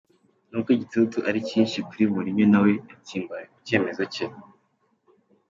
[0.49, 4.25] Nubwo igitutu ari kinshi kuri Mourinho nawe yatsimbaraye ku cyemezo cye.